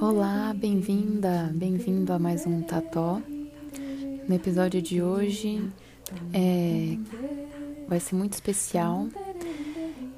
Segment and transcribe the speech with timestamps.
[0.00, 3.22] Olá, bem-vinda, bem-vindo a mais um Tató.
[4.28, 5.62] No episódio de hoje
[6.32, 6.96] é,
[7.86, 9.06] vai ser muito especial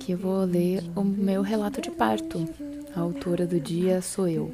[0.03, 2.49] que eu vou ler o meu relato de parto.
[2.95, 4.53] A autora do dia sou eu.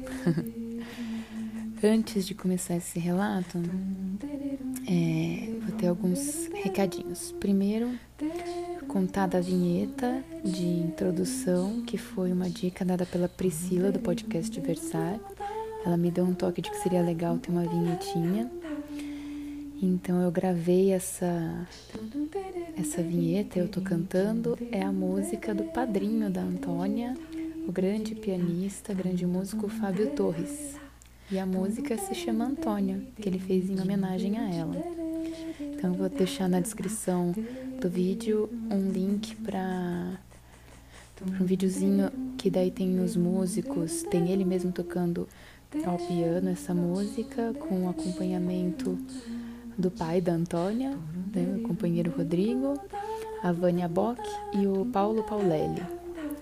[1.83, 3.57] Antes de começar esse relato,
[4.87, 7.33] é, vou ter alguns recadinhos.
[7.39, 7.89] Primeiro,
[8.87, 15.19] contar da vinheta de introdução, que foi uma dica dada pela Priscila do podcast Versar.
[15.83, 18.51] Ela me deu um toque de que seria legal ter uma vinhetinha.
[19.81, 21.67] Então eu gravei essa
[22.77, 27.15] essa vinheta, eu tô cantando, é a música do padrinho da Antônia,
[27.67, 30.75] o grande pianista, grande músico Fábio Torres.
[31.31, 34.75] E a música se chama Antônia, que ele fez em homenagem a ela.
[35.59, 37.33] Então eu vou deixar na descrição
[37.79, 40.19] do vídeo um link para
[41.21, 45.27] um videozinho que daí tem os músicos, tem ele mesmo tocando
[45.85, 48.97] ao piano essa música com acompanhamento
[49.79, 50.97] do pai da Antônia,
[51.33, 52.73] né, companheiro Rodrigo,
[53.41, 54.21] a Vânia Bock
[54.53, 55.81] e o Paulo Paulelli.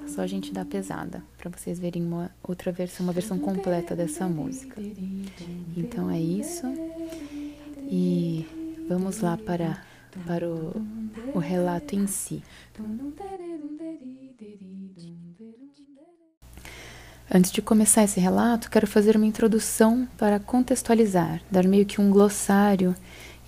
[0.08, 4.28] Só a gente dá pesada, para vocês verem uma outra versão, uma versão completa dessa
[4.28, 4.82] música.
[5.76, 6.66] Então é isso.
[7.90, 8.48] E
[8.90, 9.84] vamos lá para,
[10.26, 10.82] para o,
[11.36, 12.42] o relato em si.
[17.30, 22.10] Antes de começar esse relato, quero fazer uma introdução para contextualizar, dar meio que um
[22.10, 22.96] glossário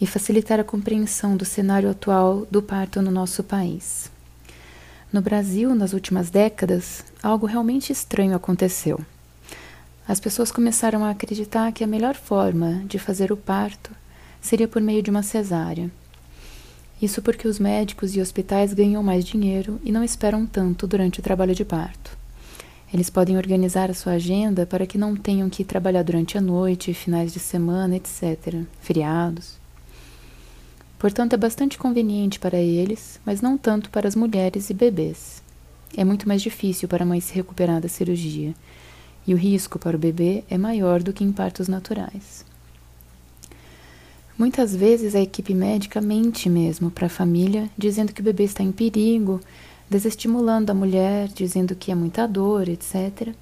[0.01, 4.11] e facilitar a compreensão do cenário atual do parto no nosso país.
[5.13, 8.99] No Brasil, nas últimas décadas, algo realmente estranho aconteceu.
[10.05, 13.91] As pessoas começaram a acreditar que a melhor forma de fazer o parto
[14.41, 15.89] seria por meio de uma cesárea.
[17.01, 21.23] Isso porque os médicos e hospitais ganham mais dinheiro e não esperam tanto durante o
[21.23, 22.18] trabalho de parto.
[22.93, 26.93] Eles podem organizar a sua agenda para que não tenham que trabalhar durante a noite,
[26.93, 29.59] finais de semana, etc., feriados.
[30.97, 35.41] Portanto, é bastante conveniente para eles, mas não tanto para as mulheres e bebês.
[35.95, 38.53] É muito mais difícil para a mãe se recuperar da cirurgia,
[39.25, 42.43] e o risco para o bebê é maior do que em partos naturais.
[44.37, 48.63] Muitas vezes a equipe médica mente mesmo para a família, dizendo que o bebê está
[48.63, 49.39] em perigo,
[49.89, 53.33] desestimulando a mulher, dizendo que é muita dor, etc.,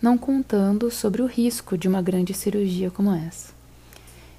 [0.00, 3.54] não contando sobre o risco de uma grande cirurgia como essa.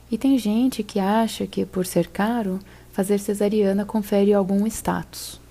[0.09, 2.59] E tem gente que acha que, por ser caro,
[2.91, 5.41] fazer cesariana confere algum status.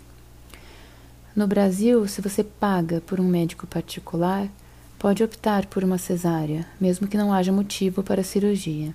[1.35, 4.49] No Brasil, se você paga por um médico particular,
[4.99, 8.95] pode optar por uma cesárea, mesmo que não haja motivo para a cirurgia.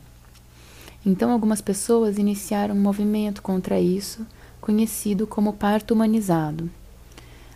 [1.06, 4.26] Então, algumas pessoas iniciaram um movimento contra isso,
[4.60, 6.70] conhecido como parto humanizado.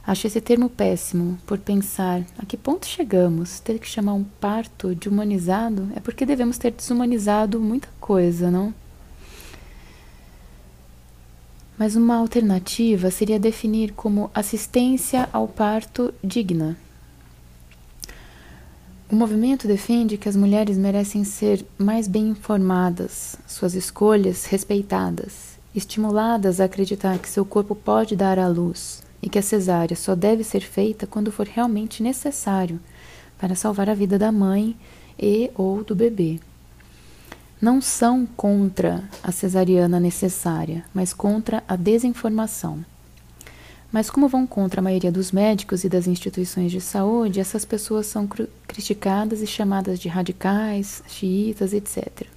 [0.07, 3.59] Acho esse termo péssimo, por pensar a que ponto chegamos.
[3.59, 8.71] Ter que chamar um parto de humanizado é porque devemos ter desumanizado muita coisa, não?
[11.75, 16.77] Mas uma alternativa seria definir como assistência ao parto digna.
[19.09, 26.61] O movimento defende que as mulheres merecem ser mais bem informadas, suas escolhas respeitadas, estimuladas
[26.61, 30.43] a acreditar que seu corpo pode dar à luz e que a cesárea só deve
[30.43, 32.79] ser feita quando for realmente necessário
[33.39, 34.77] para salvar a vida da mãe
[35.19, 36.39] e ou do bebê.
[37.59, 42.85] Não são contra a cesariana necessária, mas contra a desinformação.
[43.91, 48.05] Mas como vão contra a maioria dos médicos e das instituições de saúde, essas pessoas
[48.05, 48.29] são
[48.67, 52.27] criticadas e chamadas de radicais, xiitas, etc.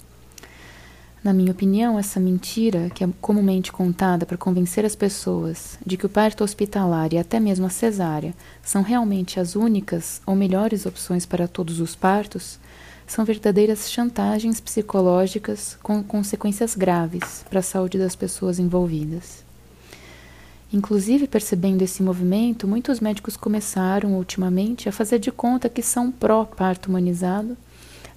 [1.21, 6.05] Na minha opinião, essa mentira, que é comumente contada para convencer as pessoas de que
[6.05, 11.25] o parto hospitalar e até mesmo a cesárea são realmente as únicas ou melhores opções
[11.25, 12.57] para todos os partos,
[13.05, 19.43] são verdadeiras chantagens psicológicas com consequências graves para a saúde das pessoas envolvidas.
[20.71, 26.87] Inclusive, percebendo esse movimento, muitos médicos começaram ultimamente a fazer de conta que são pró-parto
[26.87, 27.57] humanizado,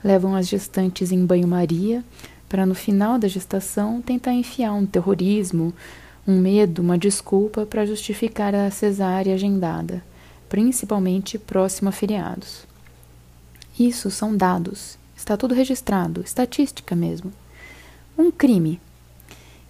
[0.04, 2.04] levam as gestantes em banho-maria
[2.52, 5.72] para no final da gestação tentar enfiar um terrorismo,
[6.28, 10.04] um medo, uma desculpa para justificar a cesárea agendada,
[10.50, 12.66] principalmente próximo a feriados.
[13.80, 17.32] Isso são dados, está tudo registrado, estatística mesmo.
[18.18, 18.78] Um crime.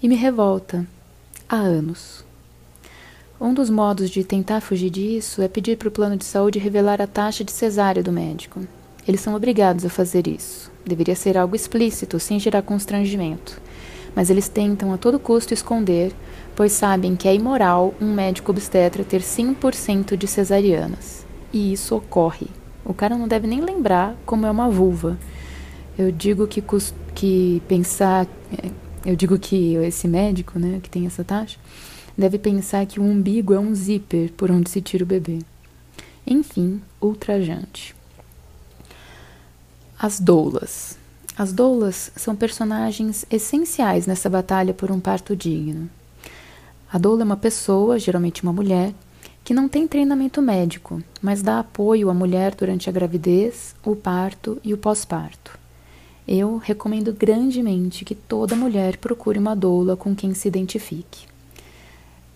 [0.02, 0.84] E me revolta
[1.48, 2.24] há anos.
[3.40, 7.00] Um dos modos de tentar fugir disso é pedir para o plano de saúde revelar
[7.00, 8.66] a taxa de cesárea do médico.
[9.06, 10.71] Eles são obrigados a fazer isso.
[10.84, 13.60] Deveria ser algo explícito, sem gerar constrangimento.
[14.14, 16.12] Mas eles tentam a todo custo esconder,
[16.54, 21.24] pois sabem que é imoral um médico obstetra ter 100% de cesarianas.
[21.52, 22.48] E isso ocorre.
[22.84, 25.18] O cara não deve nem lembrar como é uma vulva.
[25.96, 26.62] Eu digo que,
[27.14, 28.26] que pensar.
[28.52, 28.70] É,
[29.04, 31.58] eu digo que esse médico, né, que tem essa taxa,
[32.16, 35.38] deve pensar que o umbigo é um zíper por onde se tira o bebê.
[36.26, 37.94] Enfim, ultrajante.
[40.04, 40.98] As doulas.
[41.38, 45.88] As doulas são personagens essenciais nessa batalha por um parto digno.
[46.92, 48.92] A doula é uma pessoa, geralmente uma mulher,
[49.44, 54.60] que não tem treinamento médico, mas dá apoio à mulher durante a gravidez, o parto
[54.64, 55.56] e o pós-parto.
[56.26, 61.28] Eu recomendo grandemente que toda mulher procure uma doula com quem se identifique.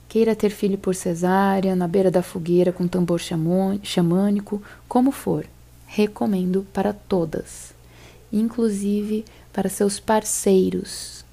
[0.09, 3.21] Queira ter filho por cesárea, na beira da fogueira com tambor
[3.83, 5.45] xamânico, como for,
[5.97, 7.73] recomendo para todas,
[8.31, 11.25] inclusive para seus parceiros,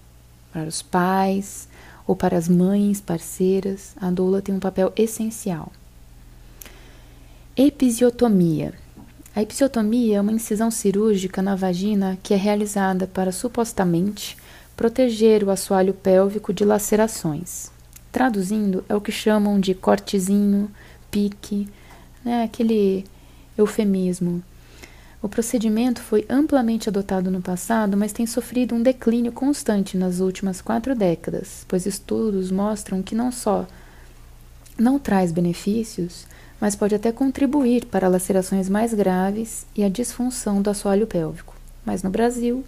[0.54, 1.68] para os pais
[2.08, 5.70] ou para as mães parceiras, a doula tem um papel essencial.
[7.58, 8.74] Episiotomia.
[9.36, 14.38] A episiotomia é uma incisão cirúrgica na vagina que é realizada para supostamente
[14.78, 17.70] proteger o assoalho pélvico de lacerações.
[18.14, 20.72] Traduzindo, é o que chamam de cortezinho,
[21.12, 21.68] pique,
[22.24, 23.06] né, aquele
[23.58, 24.42] eufemismo.
[25.24, 30.60] O procedimento foi amplamente adotado no passado, mas tem sofrido um declínio constante nas últimas
[30.60, 33.66] quatro décadas, pois estudos mostram que não só
[34.78, 36.28] não traz benefícios,
[36.60, 41.56] mas pode até contribuir para lacerações mais graves e a disfunção do assoalho pélvico.
[41.86, 42.66] Mas no Brasil,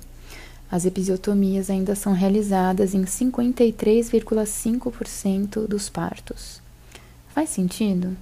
[0.72, 6.62] as episiotomias ainda são realizadas em 53,5% dos partos.
[7.34, 8.16] Faz sentido?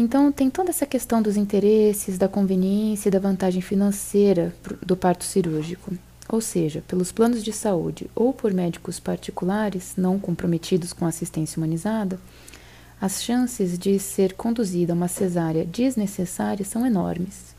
[0.00, 5.24] Então, tem toda essa questão dos interesses, da conveniência e da vantagem financeira do parto
[5.24, 5.92] cirúrgico.
[6.28, 12.20] Ou seja, pelos planos de saúde ou por médicos particulares não comprometidos com assistência humanizada,
[13.00, 17.52] as chances de ser conduzida a uma cesárea desnecessária são enormes.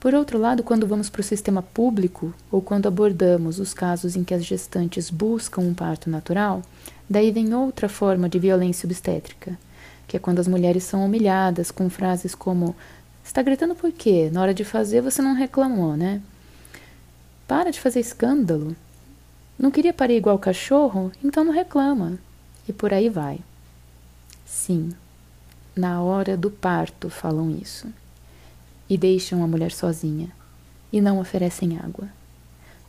[0.00, 4.24] Por outro lado, quando vamos para o sistema público ou quando abordamos os casos em
[4.24, 6.62] que as gestantes buscam um parto natural,
[7.08, 9.58] daí vem outra forma de violência obstétrica,
[10.06, 12.74] que é quando as mulheres são humilhadas com frases como:
[13.24, 14.30] Está gritando por quê?
[14.32, 16.20] Na hora de fazer você não reclamou, né?
[17.48, 18.76] Para de fazer escândalo.
[19.58, 21.10] Não queria parir igual cachorro?
[21.22, 22.18] Então não reclama.
[22.68, 23.40] E por aí vai.
[24.44, 24.92] Sim,
[25.74, 27.88] na hora do parto falam isso
[28.88, 30.28] e deixam a mulher sozinha
[30.92, 32.08] e não oferecem água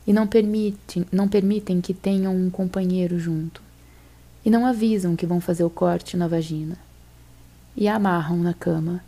[0.06, 3.60] e não permitem, não permitem que tenham um companheiro junto
[4.44, 6.85] e não avisam que vão fazer o corte na vagina
[7.76, 9.02] e a amarram na cama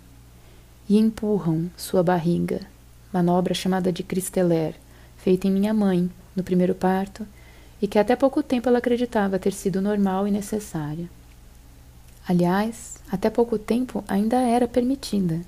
[0.88, 2.60] e empurram sua barriga,
[3.12, 4.74] manobra chamada de cristeler,
[5.16, 7.26] feita em minha mãe no primeiro parto
[7.80, 11.08] e que até pouco tempo ela acreditava ter sido normal e necessária.
[12.26, 15.40] Aliás, até pouco tempo ainda era permitida.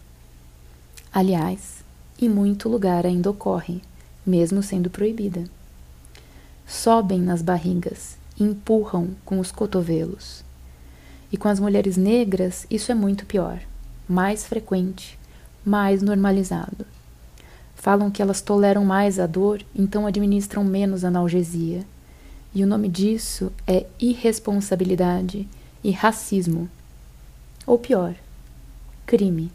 [1.12, 1.84] Aliás,
[2.20, 3.82] em muito lugar ainda ocorre,
[4.24, 5.44] mesmo sendo proibida.
[6.66, 10.44] Sobem nas barrigas e empurram com os cotovelos.
[11.32, 13.60] E com as mulheres negras, isso é muito pior,
[14.08, 15.18] mais frequente,
[15.64, 16.86] mais normalizado.
[17.76, 21.84] Falam que elas toleram mais a dor, então administram menos analgesia.
[22.54, 25.48] E o nome disso é irresponsabilidade
[25.82, 26.68] e racismo.
[27.66, 28.14] Ou pior,
[29.06, 29.50] crime.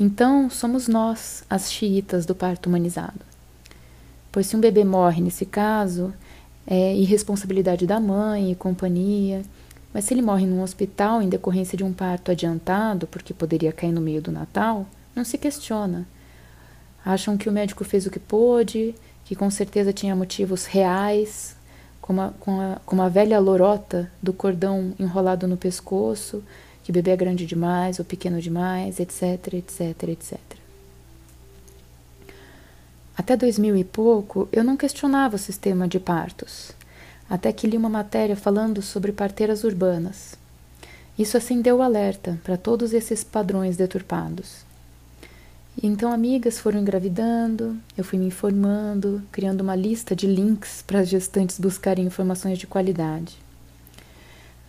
[0.00, 3.20] Então, somos nós as xiitas do parto humanizado.
[4.30, 6.14] Pois se um bebê morre nesse caso,
[6.66, 9.42] é irresponsabilidade da mãe e companhia.
[9.92, 13.92] Mas se ele morre num hospital em decorrência de um parto adiantado, porque poderia cair
[13.92, 16.06] no meio do Natal, não se questiona.
[17.04, 21.56] Acham que o médico fez o que pôde, que com certeza tinha motivos reais,
[22.00, 26.42] como a, com a, como a velha lorota do cordão enrolado no pescoço,
[26.82, 30.38] que bebê é grande demais ou pequeno demais, etc, etc, etc.
[33.14, 36.72] Até 2000 e pouco, eu não questionava o sistema de partos,
[37.28, 40.34] até que li uma matéria falando sobre parteiras urbanas.
[41.18, 44.66] Isso acendeu o alerta para todos esses padrões deturpados.
[45.80, 51.00] E então amigas foram engravidando, eu fui me informando, criando uma lista de links para
[51.00, 53.36] as gestantes buscarem informações de qualidade.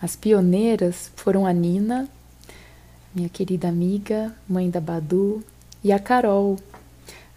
[0.02, 2.08] As pioneiras foram a Nina,
[3.14, 5.44] minha querida amiga, mãe da Badu,
[5.84, 6.58] e a Carol,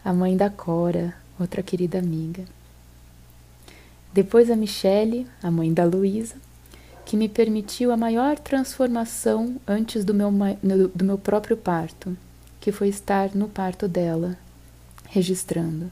[0.04, 2.44] a mãe da Cora, outra querida amiga.
[4.12, 6.36] Depois a Michele, a mãe da Luísa,
[7.04, 10.30] que me permitiu a maior transformação antes do meu,
[10.94, 12.16] do meu próprio parto,
[12.60, 14.36] que foi estar no parto dela,
[15.08, 15.90] registrando.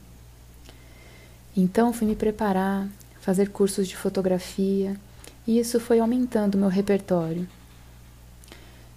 [1.56, 2.88] Então fui me preparar,
[3.20, 4.96] fazer cursos de fotografia,
[5.46, 7.48] e isso foi aumentando meu repertório.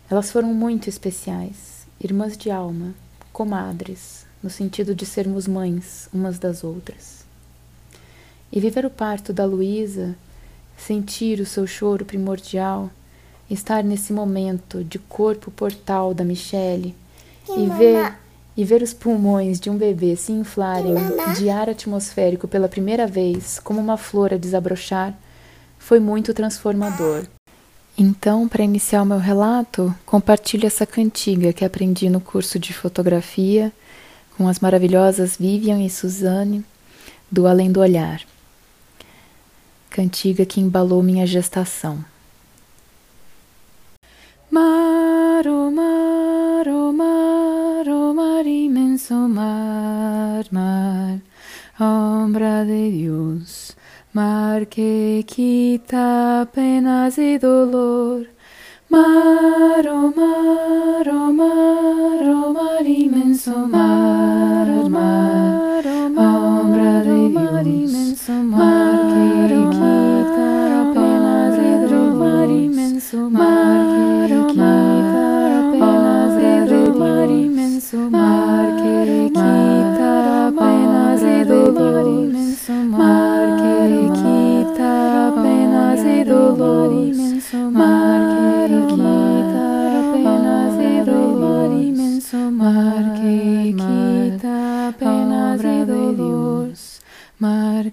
[0.10, 2.94] Elas foram muito especiais, irmãs de alma,
[3.32, 7.23] comadres, no sentido de sermos mães umas das outras.
[8.56, 10.16] E viver o parto da Luísa
[10.78, 12.92] sentir o seu choro primordial,
[13.50, 16.96] estar nesse momento de corpo portal da Michelle
[17.50, 18.14] e ver
[18.56, 20.94] e ver os pulmões de um bebê se inflarem
[21.36, 25.18] de ar atmosférico pela primeira vez, como uma flor a desabrochar,
[25.80, 27.26] foi muito transformador.
[27.98, 33.74] Então, para iniciar o meu relato, compartilho essa cantiga que aprendi no curso de fotografia
[34.38, 36.64] com as maravilhosas Vivian e Suzanne
[37.32, 38.22] do Além do Olhar
[39.94, 42.04] cantiga que embalou minha gestação.
[44.50, 51.20] Mar, oh mar, oh mar, oh mar imenso mar, mar,
[51.80, 53.76] ombra de Dios,
[54.12, 58.26] mar que quita penas y dolor.
[58.90, 65.63] Mar, oh mar, oh mar, oh mar imenso mar, mar,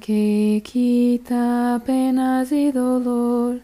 [0.00, 3.60] que quita apenas e dolor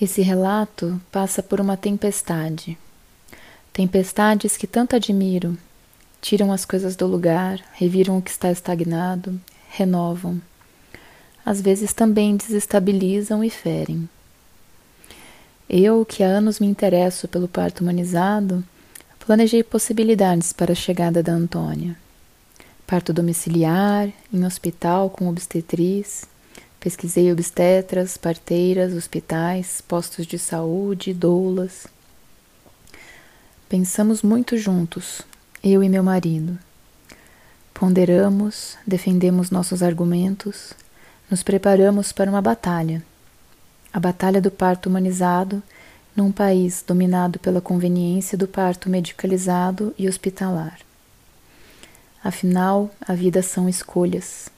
[0.00, 2.78] Esse relato passa por uma tempestade.
[3.70, 5.58] Tempestades que tanto admiro,
[6.22, 9.38] tiram as coisas do lugar, reviram o que está estagnado,
[9.68, 10.40] renovam.
[11.44, 14.08] Às vezes também desestabilizam e ferem.
[15.68, 18.64] Eu, que há anos me interesso pelo parto humanizado,
[19.24, 21.96] planejei possibilidades para a chegada da Antônia.
[22.86, 26.26] Parto domiciliar, em hospital com obstetriz,
[26.80, 31.86] Pesquisei obstetras, parteiras, hospitais, postos de saúde, doulas.
[33.68, 35.20] Pensamos muito juntos,
[35.62, 36.58] eu e meu marido.
[37.74, 40.72] Ponderamos, defendemos nossos argumentos,
[41.30, 43.02] nos preparamos para uma batalha.
[43.92, 45.62] A batalha do parto humanizado
[46.20, 50.78] num país dominado pela conveniência do parto medicalizado e hospitalar.
[52.22, 54.50] Afinal, a vida são escolhas.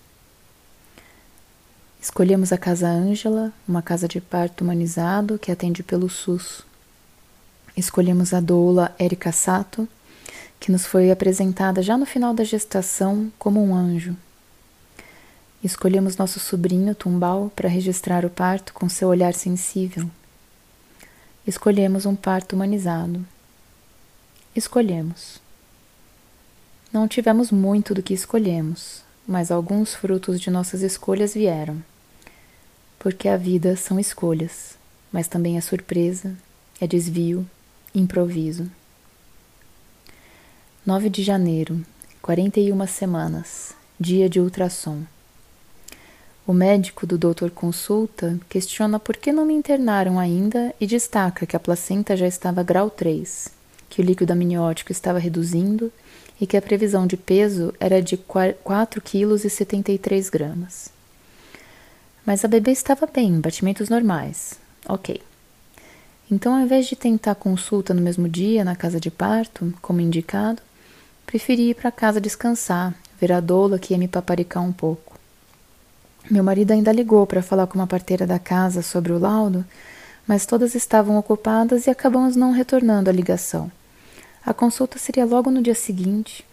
[2.01, 6.63] Escolhemos a Casa Ângela, uma casa de parto humanizado que atende pelo SUS.
[7.77, 9.89] Escolhemos a doula Erika Sato,
[10.59, 14.17] que nos foi apresentada já no final da gestação como um anjo.
[15.63, 20.11] Escolhemos nosso sobrinho Tumbal para registrar o parto com seu olhar sensível.
[21.47, 23.25] Escolhemos um parto humanizado.
[24.55, 25.41] Escolhemos.
[26.93, 31.83] Não tivemos muito do que escolhemos, mas alguns frutos de nossas escolhas vieram
[33.03, 34.79] porque a vida são escolhas,
[35.11, 36.37] mas também é surpresa,
[36.81, 37.45] é desvio,
[37.93, 38.71] improviso.
[40.87, 41.85] 9 de janeiro,
[42.23, 45.03] 41 semanas, dia de ultrassom.
[46.45, 51.55] O médico do doutor Consulta questiona por que não me internaram ainda e destaca que
[51.55, 53.47] a placenta já estava grau 3,
[53.89, 55.93] que o líquido amniótico estava reduzindo
[56.41, 60.67] e que a previsão de peso era de 4,73 kg.
[62.27, 64.59] Mas a bebê estava bem, batimentos normais.
[64.89, 65.23] Ok.
[66.29, 70.61] Então, ao invés de tentar consulta no mesmo dia na casa de parto, como indicado,
[71.25, 75.12] preferi ir para casa descansar, ver a doula que ia me paparicar um pouco.
[76.31, 79.65] Meu marido ainda ligou para falar com uma parteira da casa sobre o laudo,
[80.27, 83.71] mas todas estavam ocupadas e acabamos não retornando a ligação.
[84.45, 86.45] A consulta seria logo no dia seguinte,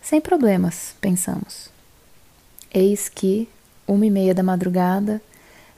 [0.00, 1.70] sem problemas, pensamos.
[2.72, 3.48] Eis que,
[3.86, 5.20] uma e meia da madrugada,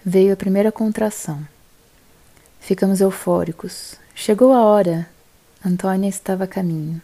[0.04, 1.46] veio a primeira contração.
[2.60, 3.94] Ficamos eufóricos.
[4.14, 5.08] Chegou a hora.
[5.64, 7.00] Antônia estava a caminho.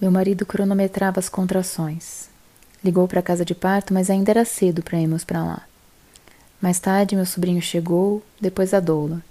[0.00, 2.27] Meu marido cronometrava as contrações.
[2.84, 5.62] Ligou para a casa de parto, mas ainda era cedo para irmos para lá.
[6.60, 9.22] Mais tarde, meu sobrinho chegou, depois a doula.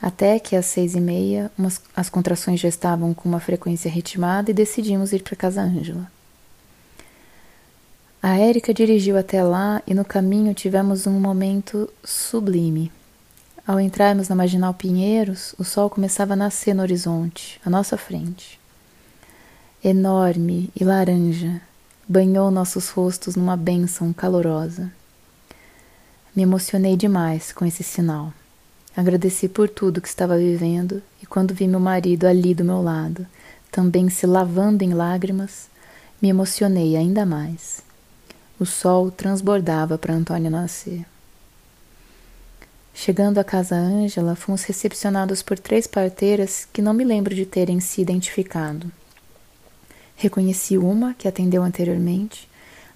[0.00, 4.50] Até que às seis e meia, umas, as contrações já estavam com uma frequência ritmada
[4.50, 6.10] e decidimos ir para casa Ângela.
[8.22, 12.90] A Érica dirigiu até lá e no caminho tivemos um momento sublime.
[13.66, 18.60] Ao entrarmos na Marginal Pinheiros, o sol começava a nascer no horizonte, à nossa frente.
[19.82, 21.60] Enorme e laranja,
[22.08, 24.92] banhou nossos rostos numa bênção calorosa.
[26.34, 28.32] Me emocionei demais com esse sinal.
[28.96, 33.26] Agradeci por tudo que estava vivendo e quando vi meu marido ali do meu lado,
[33.70, 35.68] também se lavando em lágrimas,
[36.20, 37.82] me emocionei ainda mais.
[38.58, 41.04] O sol transbordava para Antônia nascer.
[42.94, 47.80] Chegando à casa Ângela, fomos recepcionados por três parteiras que não me lembro de terem
[47.80, 48.90] se identificado.
[50.16, 52.48] Reconheci uma, que atendeu anteriormente,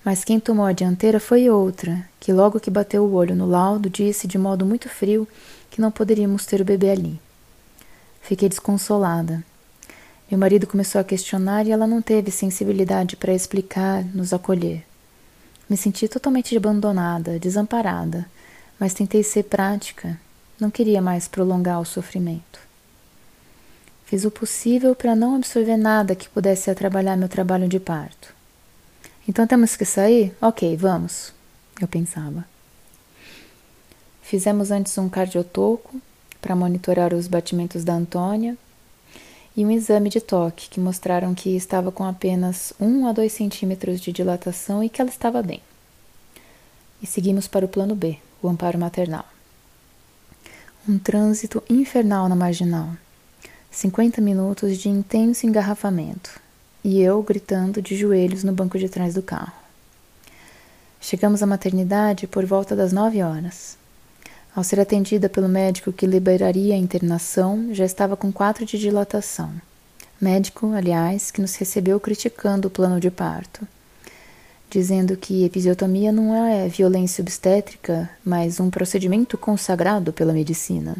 [0.04, 3.90] mas quem tomou a dianteira foi outra, que logo que bateu o olho no laudo
[3.90, 5.26] disse de modo muito frio
[5.70, 7.20] que não poderíamos ter o bebê ali.
[8.22, 9.44] Fiquei desconsolada.
[10.30, 14.84] Meu marido começou a questionar e ela não teve sensibilidade para explicar, nos acolher.
[15.68, 18.26] Me senti totalmente abandonada, desamparada,
[18.78, 20.18] mas tentei ser prática.
[20.60, 22.67] Não queria mais prolongar o sofrimento.
[24.08, 28.34] Fiz o possível para não absorver nada que pudesse atrapalhar meu trabalho de parto.
[29.28, 30.34] Então temos que sair?
[30.40, 31.34] Ok, vamos,
[31.78, 32.46] eu pensava.
[34.22, 36.00] Fizemos antes um cardiotoco
[36.40, 38.56] para monitorar os batimentos da Antônia
[39.54, 44.00] e um exame de toque que mostraram que estava com apenas 1 a 2 centímetros
[44.00, 45.60] de dilatação e que ela estava bem.
[47.02, 49.26] E seguimos para o plano B, o amparo maternal.
[50.88, 52.88] Um trânsito infernal na marginal
[53.78, 56.40] 50 minutos de intenso engarrafamento
[56.82, 59.52] e eu gritando de joelhos no banco de trás do carro.
[61.00, 63.78] Chegamos à maternidade por volta das nove horas.
[64.52, 69.52] Ao ser atendida pelo médico que liberaria a internação, já estava com quatro de dilatação.
[70.20, 73.64] Médico, aliás, que nos recebeu criticando o plano de parto,
[74.68, 80.96] dizendo que episiotomia não é violência obstétrica, mas um procedimento consagrado pela medicina.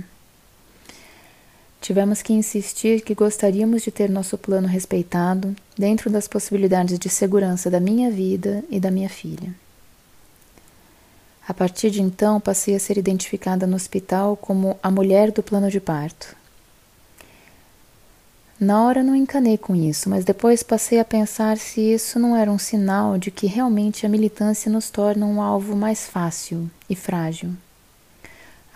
[1.80, 7.71] Tivemos que insistir que gostaríamos de ter nosso plano respeitado dentro das possibilidades de segurança
[7.71, 9.54] da minha vida e da minha filha.
[11.47, 15.71] A partir de então, passei a ser identificada no hospital como a mulher do plano
[15.71, 16.36] de parto.
[18.60, 22.50] Na hora não encanei com isso, mas depois passei a pensar se isso não era
[22.50, 27.52] um sinal de que realmente a militância nos torna um alvo mais fácil e frágil.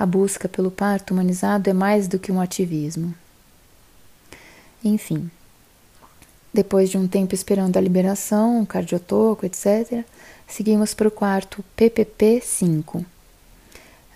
[0.02, 3.14] A busca pelo parto humanizado é mais do que um ativismo.
[4.82, 5.30] Enfim,
[6.52, 10.04] depois de um tempo esperando a liberação, um cardiotoco, etc.,
[10.48, 13.06] seguimos para o quarto PPP 5.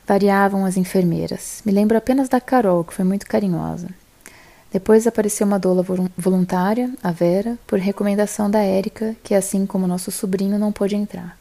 [0.04, 1.62] Variavam as enfermeiras.
[1.64, 3.88] Me lembro apenas da Carol, que foi muito carinhosa.
[4.72, 5.86] Depois apareceu uma doula
[6.18, 11.38] voluntária, a Vera, por recomendação da Érica, que assim como nosso sobrinho não pôde entrar.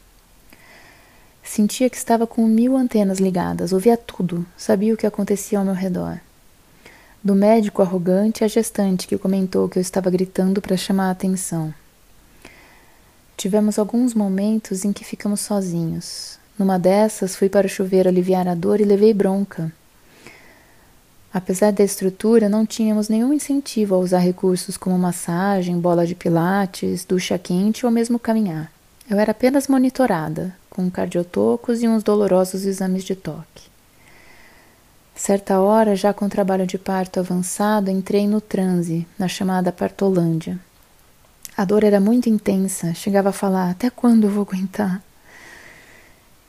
[1.46, 5.74] Sentia que estava com mil antenas ligadas, ouvia tudo, sabia o que acontecia ao meu
[5.74, 6.18] redor.
[7.22, 11.72] Do médico arrogante à gestante que comentou que eu estava gritando para chamar a atenção.
[13.36, 16.36] Tivemos alguns momentos em que ficamos sozinhos.
[16.58, 19.72] Numa dessas, fui para o chuveiro aliviar a dor e levei bronca.
[21.32, 27.04] Apesar da estrutura, não tínhamos nenhum incentivo a usar recursos como massagem, bola de pilates,
[27.04, 28.70] ducha quente ou mesmo caminhar.
[29.08, 33.64] Eu era apenas monitorada, com cardiotocos e uns dolorosos exames de toque.
[35.14, 40.60] Certa hora, já com trabalho de parto avançado, entrei no transe, na chamada partolândia.
[41.56, 45.02] A dor era muito intensa, chegava a falar: Até quando eu vou aguentar?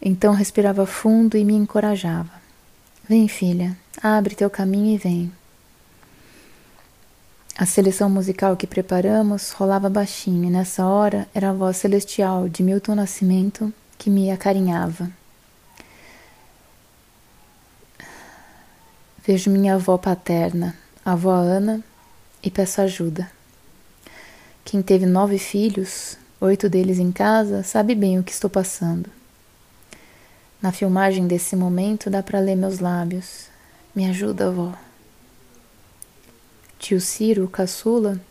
[0.01, 2.29] Então respirava fundo e me encorajava:
[3.07, 5.31] Vem, filha, abre teu caminho e vem.
[7.57, 12.61] A seleção musical que preparamos rolava baixinho e nessa hora era a voz celestial de
[12.61, 15.10] Milton Nascimento que me acarinhava.
[19.25, 21.83] Vejo minha avó paterna, a avó Ana,
[22.41, 23.29] e peço ajuda.
[24.63, 29.10] Quem teve nove filhos, oito deles em casa, sabe bem o que estou passando.
[30.62, 33.47] Na filmagem desse momento dá para ler meus lábios.
[33.93, 34.73] Me ajuda, avó.
[36.79, 38.21] Tio Ciro, caçula,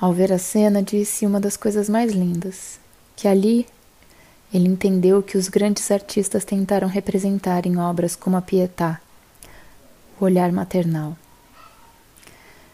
[0.00, 2.80] ao ver a cena, disse uma das coisas mais lindas:
[3.14, 3.66] que ali
[4.52, 9.00] ele entendeu que os grandes artistas tentaram representar em obras como a Pietà,
[10.20, 11.16] o olhar maternal.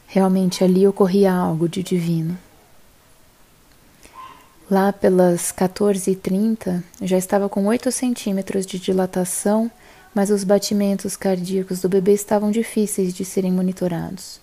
[0.06, 2.38] Realmente ali ocorria algo de divino.
[4.70, 9.70] Lá pelas 14h30, já estava com 8 centímetros de dilatação,
[10.14, 14.40] mas os batimentos cardíacos do bebê estavam difíceis de serem monitorados.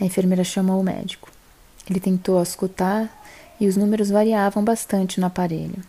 [0.00, 1.30] A enfermeira chamou o médico.
[1.88, 3.22] Ele tentou escutar
[3.60, 5.84] e os números variavam bastante no aparelho,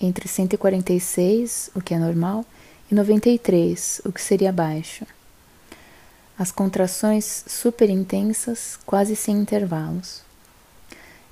[0.00, 2.44] entre 146, o que é normal,
[2.90, 5.06] e 93, o que seria baixo.
[6.38, 10.22] As contrações super intensas, quase sem intervalos.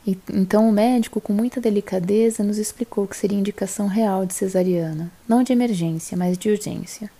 [0.07, 5.11] E, então o médico, com muita delicadeza, nos explicou que seria indicação real de cesariana,
[5.29, 7.11] não de emergência, mas de urgência.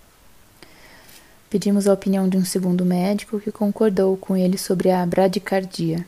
[1.49, 6.05] Pedimos a opinião de um segundo médico que concordou com ele sobre a bradicardia.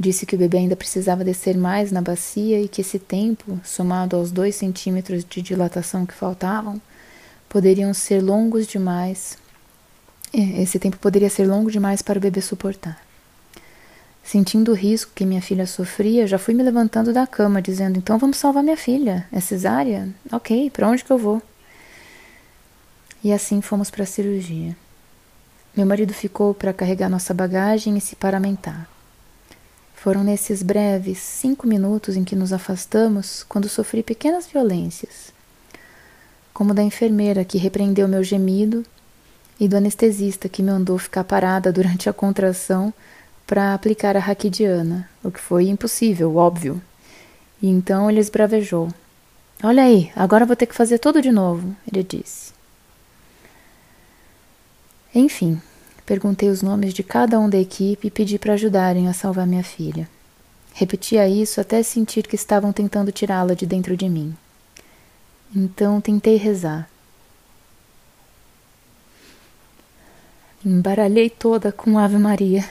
[0.00, 4.16] Disse que o bebê ainda precisava descer mais na bacia e que esse tempo, somado
[4.16, 6.80] aos dois centímetros de dilatação que faltavam,
[7.50, 9.36] poderiam ser longos demais.
[10.32, 12.98] Esse tempo poderia ser longo demais para o bebê suportar.
[14.24, 18.16] Sentindo o risco que minha filha sofria, já fui me levantando da cama, dizendo: Então
[18.16, 19.26] vamos salvar minha filha.
[19.30, 20.08] É cesárea?
[20.32, 21.42] Ok, para onde que eu vou?
[23.22, 24.74] E assim fomos para a cirurgia.
[25.76, 28.88] Meu marido ficou para carregar nossa bagagem e se paramentar.
[30.02, 35.30] Foram nesses breves cinco minutos em que nos afastamos quando sofri pequenas violências,
[36.54, 38.82] como da enfermeira que repreendeu meu gemido
[39.60, 42.94] e do anestesista que me mandou ficar parada durante a contração
[43.46, 46.80] para aplicar a raquidiana, o que foi impossível, óbvio.
[47.60, 48.88] E então ele esbravejou.
[49.62, 52.54] Olha aí, agora vou ter que fazer tudo de novo, ele disse.
[55.14, 55.60] Enfim,
[56.10, 59.62] perguntei os nomes de cada um da equipe e pedi para ajudarem a salvar minha
[59.62, 60.08] filha.
[60.74, 64.36] Repetia isso até sentir que estavam tentando tirá-la de dentro de mim.
[65.54, 66.90] Então tentei rezar.
[70.66, 72.68] Embaralhei toda com Ave Maria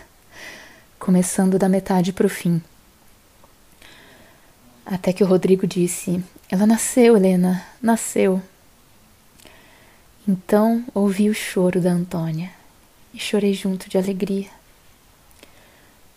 [1.00, 2.62] começando da metade para o fim.
[4.86, 8.42] Até que o Rodrigo disse: Ela nasceu, Helena, nasceu.
[10.28, 12.59] Então ouvi o choro da Antônia
[13.14, 14.50] e chorei junto de alegria.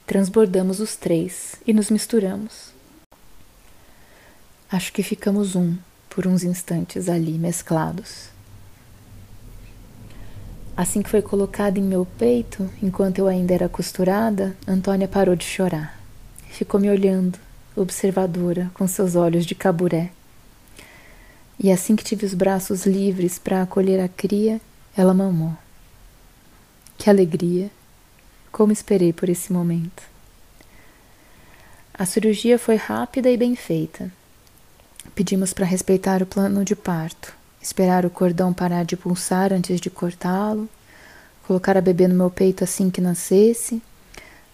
[0.07, 2.73] Transbordamos os três e nos misturamos.
[4.71, 5.77] Acho que ficamos um
[6.09, 8.29] por uns instantes ali mesclados.
[10.77, 15.45] Assim que foi colocada em meu peito, enquanto eu ainda era costurada, Antônia parou de
[15.45, 15.99] chorar.
[16.49, 17.39] Ficou me olhando,
[17.77, 20.11] observadora, com seus olhos de caburé.
[21.59, 24.61] E assim que tive os braços livres para acolher a cria,
[24.97, 25.57] ela mamou.
[27.03, 27.69] Que alegria!
[28.53, 30.05] Como esperei por esse momento.
[31.93, 34.09] A cirurgia foi rápida e bem feita.
[35.13, 39.91] Pedimos para respeitar o plano de parto esperar o cordão parar de pulsar antes de
[39.91, 40.69] cortá-lo,
[41.45, 43.83] colocar a bebê no meu peito assim que nascesse,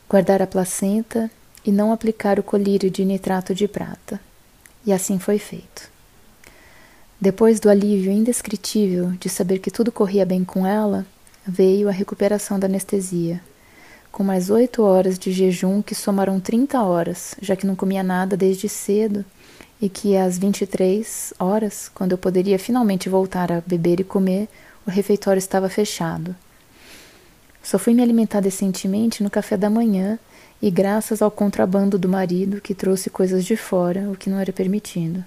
[0.08, 1.30] guardar a placenta
[1.62, 4.18] e não aplicar o colírio de nitrato de prata.
[4.86, 5.90] E assim foi feito.
[7.20, 11.04] Depois do alívio indescritível de saber que tudo corria bem com ela,
[11.48, 13.40] veio a recuperação da anestesia,
[14.12, 18.36] com mais oito horas de jejum que somaram 30 horas, já que não comia nada
[18.36, 19.24] desde cedo
[19.80, 24.46] e que às 23 horas, quando eu poderia finalmente voltar a beber e comer,
[24.86, 26.36] o refeitório estava fechado.
[27.62, 30.18] Só fui me alimentar decentemente no café da manhã
[30.60, 34.52] e graças ao contrabando do marido que trouxe coisas de fora, o que não era
[34.52, 35.24] permitido.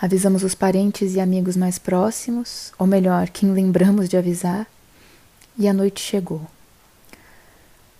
[0.00, 4.66] Avisamos os parentes e amigos mais próximos, ou melhor, quem lembramos de avisar,
[5.56, 6.42] e a noite chegou.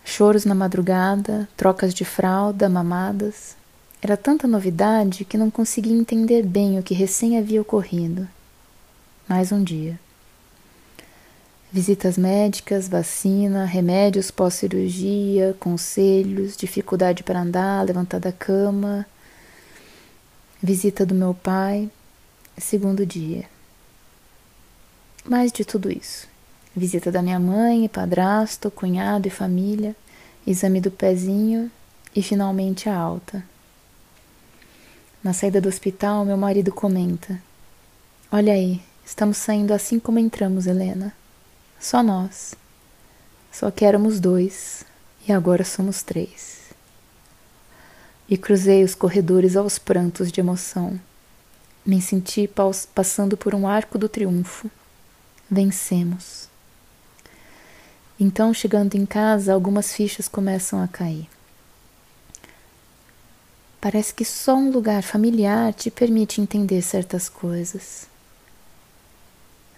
[0.05, 3.57] Choros na madrugada, trocas de fralda, mamadas,
[4.05, 8.29] era tanta novidade que não conseguia entender bem o que recém havia ocorrido.
[9.27, 9.99] Mais um dia.
[11.73, 19.07] Visitas médicas, vacina, remédios pós-cirurgia, conselhos, dificuldade para andar, levantar da cama.
[20.67, 21.91] Visita do meu pai,
[22.57, 23.45] segundo dia.
[25.23, 26.27] Mais de tudo isso.
[26.75, 29.95] Visita da minha mãe, padrasto, cunhado e família,
[30.47, 31.71] exame do pezinho
[32.17, 33.45] e finalmente a alta.
[35.23, 37.39] Na saída do hospital, meu marido comenta:
[38.33, 41.13] Olha aí, estamos saindo assim como entramos, Helena.
[41.79, 42.55] Só nós.
[43.53, 44.83] Só que éramos dois
[45.29, 46.54] e agora somos três.
[48.29, 50.99] E cruzei os corredores aos prantos de emoção.
[51.85, 52.51] Me senti
[52.95, 54.71] passando por um arco do triunfo.
[55.51, 56.49] Vencemos.
[58.19, 61.29] Então, chegando em casa, algumas fichas começam a cair.
[63.81, 68.07] Parece que só um lugar familiar te permite entender certas coisas.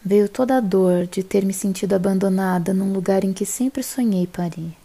[0.04, 4.24] Veio toda a dor de ter me sentido abandonada num lugar em que sempre sonhei
[4.24, 4.76] parir.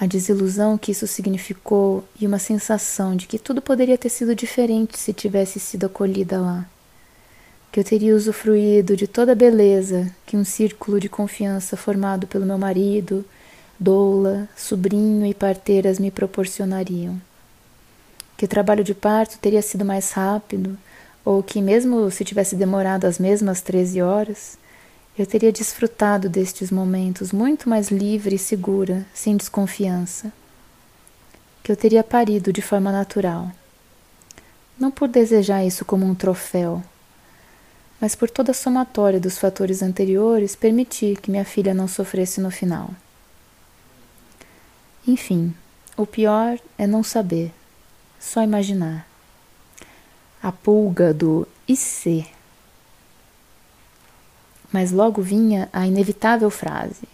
[0.00, 4.96] A desilusão que isso significou e uma sensação de que tudo poderia ter sido diferente
[4.96, 6.64] se tivesse sido acolhida lá.
[7.72, 12.46] Que eu teria usufruído de toda a beleza que um círculo de confiança formado pelo
[12.46, 13.24] meu marido,
[13.78, 17.20] doula, sobrinho e parteiras me proporcionariam.
[18.36, 20.78] Que o trabalho de parto teria sido mais rápido,
[21.24, 24.56] ou que, mesmo se tivesse demorado as mesmas 13 horas,
[25.18, 30.32] eu teria desfrutado destes momentos muito mais livre e segura, sem desconfiança.
[31.60, 33.50] Que eu teria parido de forma natural.
[34.78, 36.80] Não por desejar isso como um troféu,
[38.00, 42.50] mas por toda a somatória dos fatores anteriores permitir que minha filha não sofresse no
[42.50, 42.90] final.
[45.04, 45.52] Enfim,
[45.96, 47.52] o pior é não saber,
[48.20, 49.04] só imaginar.
[50.40, 51.74] A pulga do e?
[54.72, 57.08] Mas logo vinha a inevitável frase: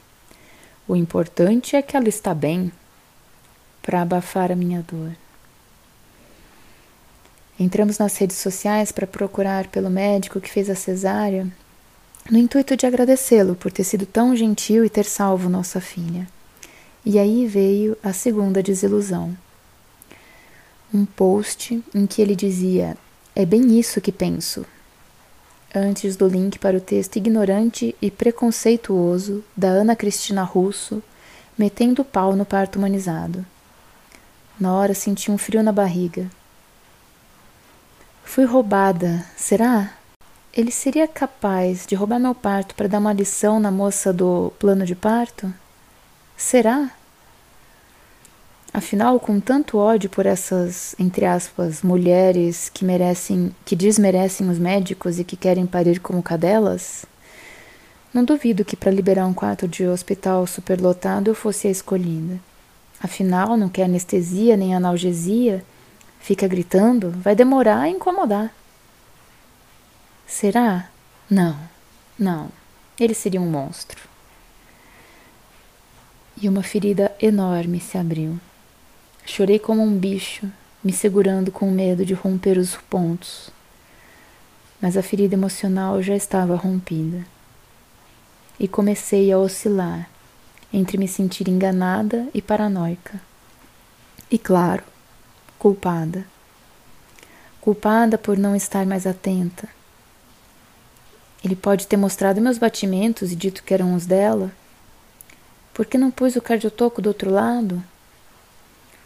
[0.88, 2.72] O importante é que ela está bem,
[3.80, 5.12] para abafar a minha dor.
[7.58, 11.46] Entramos nas redes sociais para procurar pelo médico que fez a cesárea,
[12.30, 16.26] no intuito de agradecê-lo por ter sido tão gentil e ter salvo nossa filha.
[17.04, 19.36] E aí veio a segunda desilusão.
[20.92, 22.96] Um post em que ele dizia:
[23.36, 24.64] É bem isso que penso.
[25.76, 31.02] Antes do link para o texto ignorante e preconceituoso da Ana Cristina Russo,
[31.58, 33.44] metendo pau no parto humanizado.
[34.58, 36.30] Na hora senti um frio na barriga.
[38.22, 39.94] Fui roubada, será?
[40.52, 44.86] Ele seria capaz de roubar meu parto para dar uma lição na moça do plano
[44.86, 45.52] de parto?
[46.36, 46.92] Será?
[48.76, 55.20] Afinal, com tanto ódio por essas, entre aspas, mulheres que merecem, que desmerecem os médicos
[55.20, 57.06] e que querem parir como cadelas,
[58.12, 62.40] não duvido que para liberar um quarto de hospital superlotado eu fosse a escolhida.
[63.00, 65.64] Afinal, não quer anestesia nem analgesia,
[66.18, 68.52] fica gritando, vai demorar a incomodar.
[70.26, 70.88] Será?
[71.30, 71.56] Não,
[72.18, 72.48] não.
[72.98, 74.02] Ele seria um monstro
[76.42, 78.36] e uma ferida enorme se abriu.
[79.26, 80.50] Chorei como um bicho,
[80.82, 83.50] me segurando com medo de romper os pontos.
[84.80, 87.24] Mas a ferida emocional já estava rompida.
[88.60, 90.08] E comecei a oscilar
[90.72, 93.20] entre me sentir enganada e paranoica.
[94.30, 94.82] E claro,
[95.58, 96.26] culpada.
[97.60, 99.68] Culpada por não estar mais atenta.
[101.44, 104.52] Ele pode ter mostrado meus batimentos e dito que eram os dela,
[105.72, 107.82] por que não pus o cardiotoco do outro lado?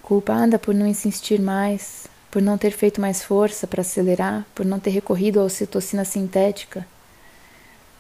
[0.09, 4.81] Culpada por não insistir mais, por não ter feito mais força para acelerar, por não
[4.81, 6.89] ter recorrido à ocitocina sintética.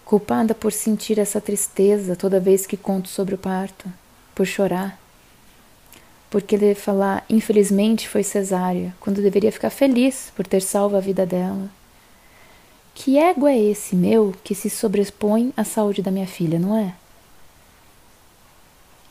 [0.06, 3.92] Culpada por sentir essa tristeza toda vez que conto sobre o parto,
[4.34, 4.98] por chorar.
[6.30, 11.26] Por querer falar, infelizmente foi cesárea, quando deveria ficar feliz por ter salvo a vida
[11.26, 11.68] dela.
[12.94, 16.94] Que ego é esse meu que se sobrepõe à saúde da minha filha, não é?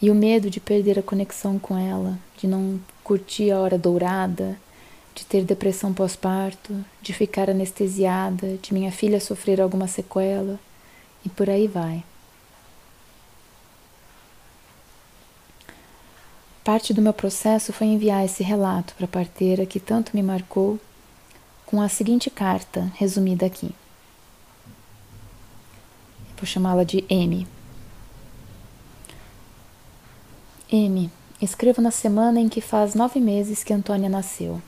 [0.02, 4.58] E o medo de perder a conexão com ela, de não curtir a hora dourada,
[5.16, 10.60] de ter depressão pós-parto, de ficar anestesiada, de minha filha sofrer alguma sequela,
[11.26, 12.04] e por aí vai.
[16.64, 20.80] Parte do meu processo foi enviar esse relato para a parteira que tanto me marcou,
[21.66, 23.72] com a seguinte carta, resumida aqui.
[26.38, 27.48] Vou chamá-la de M.
[30.70, 31.10] M.
[31.42, 34.62] Escrevo na semana em que faz nove meses que Antônia nasceu.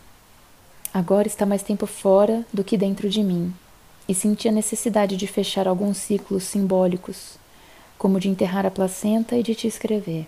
[0.94, 3.54] Agora está mais tempo fora do que dentro de mim,
[4.08, 7.38] e senti a necessidade de fechar alguns ciclos simbólicos,
[7.98, 10.26] como de enterrar a placenta e de te escrever.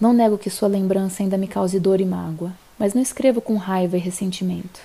[0.00, 3.56] Não nego que sua lembrança ainda me cause dor e mágoa, mas não escrevo com
[3.56, 4.80] raiva e ressentimento,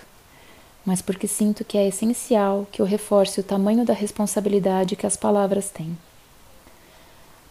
[0.86, 5.18] mas porque sinto que é essencial que eu reforce o tamanho da responsabilidade que as
[5.18, 5.98] palavras têm.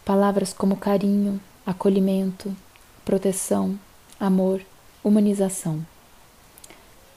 [0.05, 2.53] Palavras como carinho, acolhimento,
[3.05, 3.79] proteção,
[4.19, 4.61] amor,
[5.01, 5.85] humanização.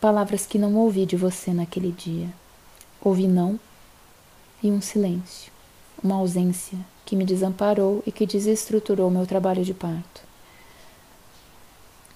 [0.00, 2.28] Palavras que não ouvi de você naquele dia.
[3.00, 3.58] Ouvi não
[4.62, 5.52] e um silêncio,
[6.02, 10.22] uma ausência que me desamparou e que desestruturou meu trabalho de parto.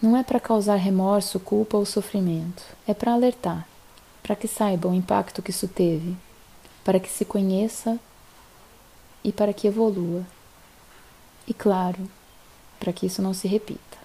[0.00, 3.66] Não é para causar remorso, culpa ou sofrimento, é para alertar,
[4.22, 6.16] para que saiba o impacto que isso teve,
[6.84, 7.98] para que se conheça
[9.22, 10.24] e para que evolua.
[11.46, 12.08] E claro,
[12.80, 13.98] para que isso não se repita.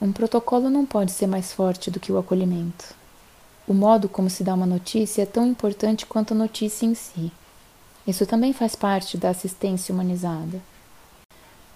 [0.00, 2.94] Um protocolo não pode ser mais forte do que o acolhimento.
[3.66, 7.32] O modo como se dá uma notícia é tão importante quanto a notícia em si.
[8.06, 10.62] Isso também faz parte da assistência humanizada.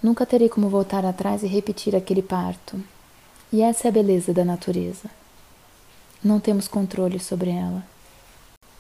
[0.03, 2.81] Nunca terei como voltar atrás e repetir aquele parto.
[3.53, 5.11] E essa é a beleza da natureza.
[6.25, 7.85] Não temos controle sobre ela.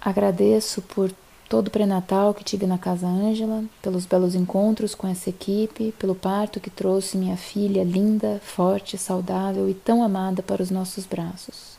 [0.00, 1.12] Agradeço por
[1.53, 6.15] todo o pré-natal que tive na casa Ângela, pelos belos encontros com essa equipe, pelo
[6.15, 11.77] parto que trouxe minha filha linda, forte, saudável e tão amada para os nossos braços.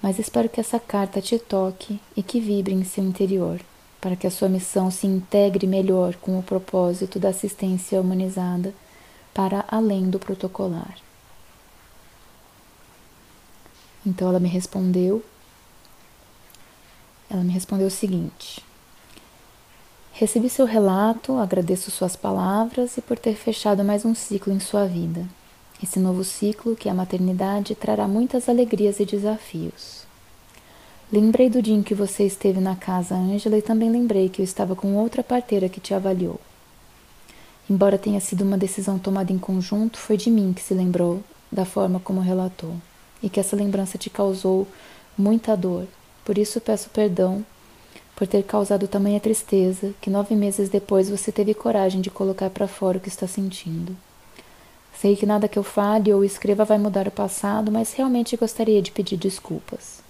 [0.00, 3.60] Mas espero que essa carta te toque e que vibre em seu interior,
[4.00, 8.72] para que a sua missão se integre melhor com o propósito da assistência humanizada
[9.34, 10.96] para além do protocolar.
[14.06, 15.20] Então ela me respondeu
[17.36, 18.64] ela me respondeu o seguinte:
[20.12, 24.86] Recebi seu relato, agradeço suas palavras e por ter fechado mais um ciclo em sua
[24.86, 25.26] vida.
[25.82, 30.06] Esse novo ciclo, que é a maternidade, trará muitas alegrias e desafios.
[31.12, 34.44] Lembrei do dia em que você esteve na casa, Ângela, e também lembrei que eu
[34.44, 36.40] estava com outra parteira que te avaliou.
[37.68, 41.22] Embora tenha sido uma decisão tomada em conjunto, foi de mim que se lembrou
[41.52, 42.74] da forma como relatou,
[43.22, 44.66] e que essa lembrança te causou
[45.16, 45.86] muita dor,
[46.26, 47.46] por isso peço perdão
[48.16, 52.66] por ter causado tamanha tristeza que nove meses depois você teve coragem de colocar para
[52.66, 53.96] fora o que está sentindo.
[54.98, 58.82] Sei que nada que eu fale ou escreva vai mudar o passado, mas realmente gostaria
[58.82, 60.02] de pedir desculpas.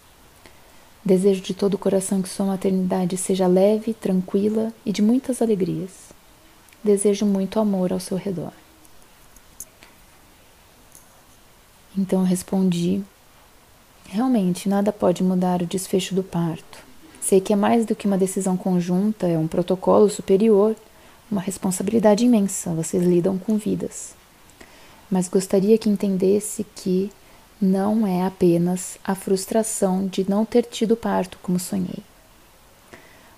[1.05, 5.91] Desejo de todo o coração que sua maternidade seja leve, tranquila e de muitas alegrias.
[6.83, 8.53] Desejo muito amor ao seu redor.
[11.99, 13.05] Então eu respondi
[14.09, 16.79] Realmente, nada pode mudar o desfecho do parto.
[17.21, 20.77] Sei que é mais do que uma decisão conjunta, é um protocolo superior,
[21.31, 22.71] uma responsabilidade imensa.
[22.71, 24.15] Vocês lidam com vidas.
[25.11, 27.11] Mas gostaria que entendesse que
[27.61, 32.03] não é apenas a frustração de não ter tido parto como sonhei.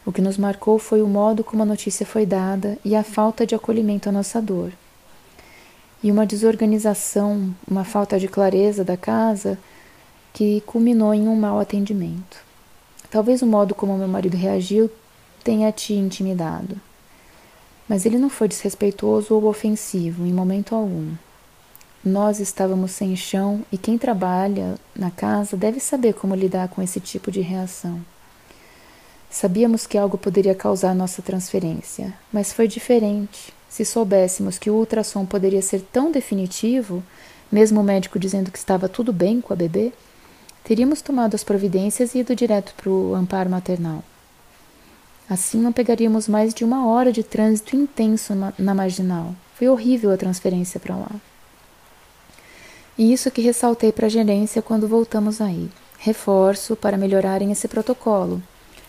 [0.04, 3.46] O que nos marcou foi o modo como a notícia foi dada e a falta
[3.46, 4.72] de acolhimento à nossa dor.
[6.02, 9.58] E uma desorganização, uma falta de clareza da casa
[10.38, 12.36] que culminou em um mau atendimento.
[13.10, 14.88] Talvez o modo como meu marido reagiu
[15.42, 16.80] tenha te intimidado,
[17.88, 21.12] mas ele não foi desrespeitoso ou ofensivo em momento algum.
[22.04, 27.00] Nós estávamos sem chão e quem trabalha na casa deve saber como lidar com esse
[27.00, 28.00] tipo de reação.
[29.28, 33.52] Sabíamos que algo poderia causar nossa transferência, mas foi diferente.
[33.68, 37.02] Se soubéssemos que o ultrassom poderia ser tão definitivo,
[37.50, 39.92] mesmo o médico dizendo que estava tudo bem com a bebê,
[40.68, 44.04] teríamos tomado as providências e ido direto para o amparo maternal.
[45.26, 49.34] Assim não pegaríamos mais de uma hora de trânsito intenso na, na marginal.
[49.54, 51.10] Foi horrível a transferência para lá.
[52.98, 55.70] E isso que ressaltei para a gerência quando voltamos aí.
[56.00, 58.42] Reforço para melhorarem esse protocolo.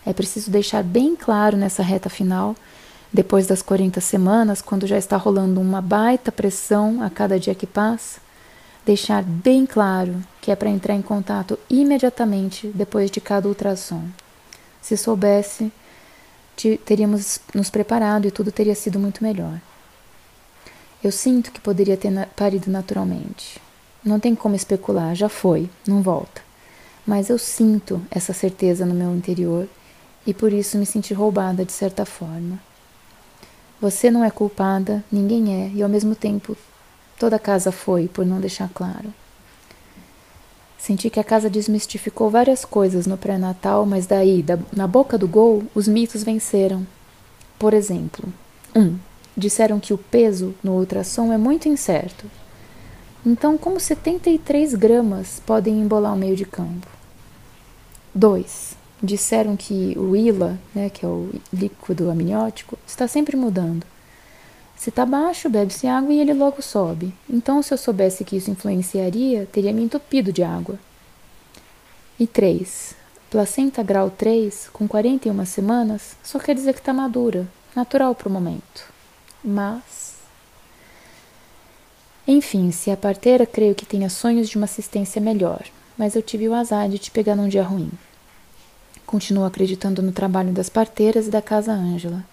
[0.04, 2.54] É preciso deixar bem claro nessa reta final,
[3.10, 7.66] depois das 40 semanas, quando já está rolando uma baita pressão a cada dia que
[7.66, 8.20] passa,
[8.84, 14.04] deixar bem claro que é para entrar em contato imediatamente depois de cada ultrassom.
[14.80, 15.70] Se soubesse,
[16.84, 19.60] teríamos nos preparado e tudo teria sido muito melhor.
[21.02, 23.60] Eu sinto que poderia ter parido naturalmente.
[24.04, 26.42] Não tem como especular, já foi, não volta.
[27.06, 29.68] Mas eu sinto essa certeza no meu interior
[30.26, 32.58] e por isso me senti roubada de certa forma.
[33.80, 36.56] Você não é culpada, ninguém é, e ao mesmo tempo
[37.20, 39.12] Toda a casa foi, por não deixar claro.
[40.80, 45.28] Senti que a casa desmistificou várias coisas no pré-natal, mas daí, da, na boca do
[45.28, 46.86] gol, os mitos venceram.
[47.58, 48.26] Por exemplo,
[48.74, 48.80] 1.
[48.80, 48.98] Um,
[49.36, 52.24] disseram que o peso no ultrassom é muito incerto.
[53.24, 56.86] Então, como 73 gramas podem embolar o meio de campo?
[58.14, 58.74] 2.
[59.02, 63.84] Disseram que o ILA, né, que é o líquido amniótico, está sempre mudando.
[64.80, 67.12] Se está baixo, bebe-se água e ele logo sobe.
[67.28, 70.78] Então, se eu soubesse que isso influenciaria, teria me entupido de água.
[72.18, 72.94] E 3.
[73.30, 78.32] Placenta grau 3, com 41 semanas, só quer dizer que está madura, natural para o
[78.32, 78.90] momento.
[79.44, 80.14] Mas.
[82.26, 85.62] Enfim, se a parteira creio que tenha sonhos de uma assistência melhor,
[85.98, 87.90] mas eu tive o azar de te pegar num dia ruim.
[89.04, 92.24] Continuo acreditando no trabalho das parteiras e da casa Ângela,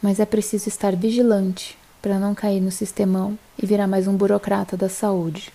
[0.00, 1.76] mas é preciso estar vigilante
[2.08, 5.52] para não cair no sistemão e virar mais um burocrata da saúde.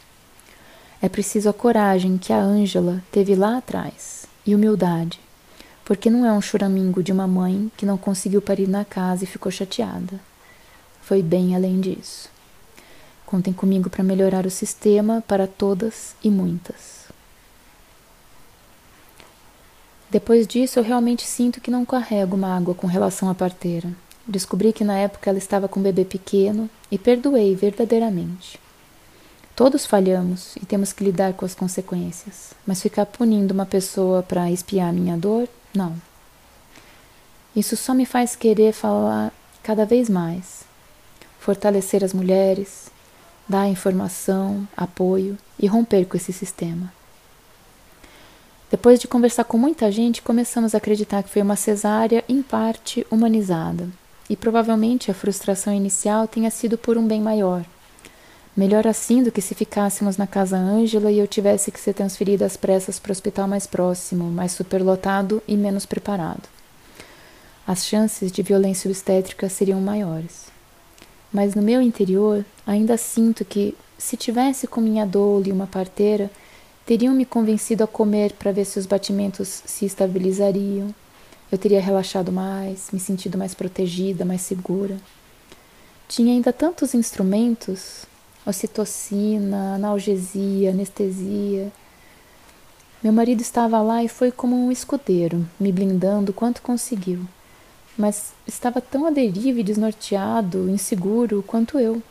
[1.02, 5.19] É preciso a coragem que a Ângela teve lá atrás e humildade,
[5.84, 9.27] porque não é um choramingo de uma mãe que não conseguiu parir na casa e
[9.27, 10.19] ficou chateada.
[11.02, 12.30] Foi bem além disso.
[13.25, 17.06] Contem comigo para melhorar o sistema para todas e muitas.
[20.08, 23.90] Depois disso, eu realmente sinto que não carrego uma água com relação à parteira.
[24.28, 28.60] Descobri que na época ela estava com um bebê pequeno e perdoei verdadeiramente.
[29.56, 34.50] Todos falhamos e temos que lidar com as consequências, mas ficar punindo uma pessoa para
[34.50, 35.96] espiar minha dor, não.
[37.56, 40.63] Isso só me faz querer falar cada vez mais,
[41.40, 42.88] fortalecer as mulheres,
[43.48, 46.92] dar informação, apoio e romper com esse sistema.
[48.71, 53.06] Depois de conversar com muita gente, começamos a acreditar que foi uma cesárea, em parte,
[53.12, 53.88] humanizada.
[54.30, 57.65] E provavelmente a frustração inicial tenha sido por um bem maior.
[58.56, 62.46] Melhor assim do que se ficássemos na casa Ângela e eu tivesse que ser transferida
[62.46, 66.48] às pressas para o hospital mais próximo, mais superlotado e menos preparado.
[67.65, 70.48] As chances de violência obstétrica seriam maiores.
[71.32, 76.30] Mas no meu interior, ainda sinto que, se tivesse com minha doula e uma parteira,
[76.86, 80.94] teriam me convencido a comer para ver se os batimentos se estabilizariam.
[81.54, 84.97] Eu teria relaxado mais, me sentido mais protegida, mais segura.
[86.08, 88.08] Tinha ainda tantos instrumentos:
[88.43, 91.71] ocitocina, analgesia, anestesia.
[93.04, 97.19] Meu marido estava lá e foi como um escudeiro, me blindando quanto conseguiu.
[97.95, 102.01] Mas estava tão à deriva e desnorteado, inseguro quanto eu.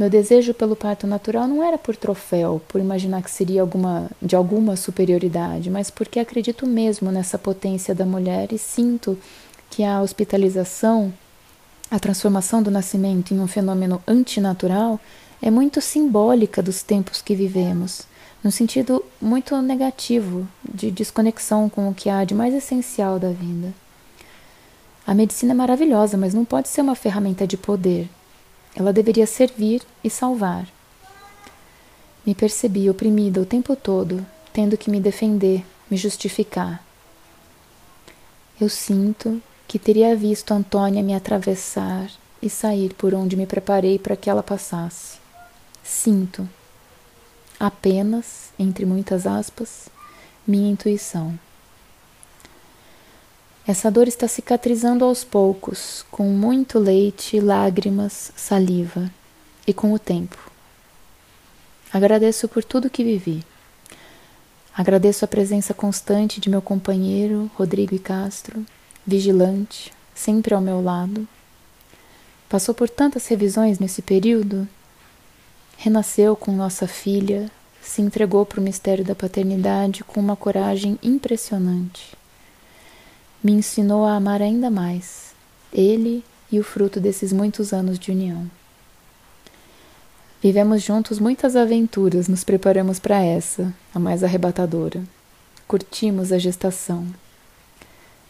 [0.00, 4.34] Meu desejo pelo parto natural não era por troféu, por imaginar que seria alguma, de
[4.34, 9.18] alguma superioridade, mas porque acredito mesmo nessa potência da mulher e sinto
[9.68, 11.12] que a hospitalização,
[11.90, 14.98] a transformação do nascimento em um fenômeno antinatural,
[15.42, 18.04] é muito simbólica dos tempos que vivemos,
[18.42, 23.74] no sentido muito negativo, de desconexão com o que há de mais essencial da vida.
[25.06, 28.08] A medicina é maravilhosa, mas não pode ser uma ferramenta de poder.
[28.74, 30.66] Ela deveria servir e salvar.
[32.24, 36.84] Me percebi oprimida o tempo todo, tendo que me defender, me justificar.
[38.60, 42.10] Eu sinto que teria visto Antônia me atravessar
[42.42, 45.18] e sair por onde me preparei para que ela passasse.
[45.82, 46.48] Sinto,
[47.58, 49.88] apenas, entre muitas aspas,
[50.46, 51.38] minha intuição.
[53.66, 59.10] Essa dor está cicatrizando aos poucos, com muito leite, lágrimas, saliva
[59.66, 60.38] e com o tempo.
[61.92, 63.44] Agradeço por tudo que vivi.
[64.74, 68.64] Agradeço a presença constante de meu companheiro, Rodrigo e Castro,
[69.06, 71.28] vigilante, sempre ao meu lado.
[72.48, 74.66] Passou por tantas revisões nesse período.
[75.76, 77.50] Renasceu com nossa filha,
[77.82, 82.18] se entregou para o mistério da paternidade com uma coragem impressionante
[83.42, 85.32] me ensinou a amar ainda mais,
[85.72, 86.22] ele
[86.52, 88.50] e o fruto desses muitos anos de união.
[90.42, 95.02] Vivemos juntos muitas aventuras, nos preparamos para essa, a mais arrebatadora.
[95.68, 97.06] Curtimos a gestação.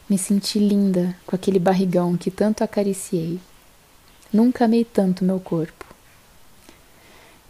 [0.08, 3.38] Me senti linda com aquele barrigão que tanto acariciei.
[4.32, 5.84] Nunca amei tanto meu corpo.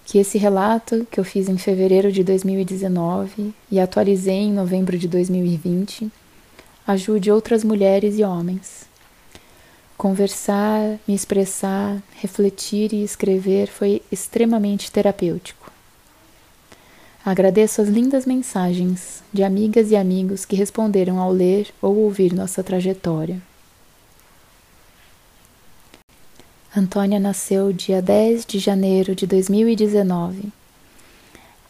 [0.04, 5.08] Que esse relato, que eu fiz em fevereiro de 2019 e atualizei em novembro de
[5.08, 6.10] 2020,
[6.90, 8.88] ajude outras mulheres e homens.
[9.96, 15.70] Conversar, me expressar, refletir e escrever foi extremamente terapêutico.
[17.24, 22.62] Agradeço as lindas mensagens de amigas e amigos que responderam ao ler ou ouvir nossa
[22.64, 23.42] trajetória.
[26.74, 30.50] Antônia nasceu dia 10 de janeiro de 2019,